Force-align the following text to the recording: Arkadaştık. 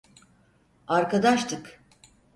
Arkadaştık. 0.87 1.81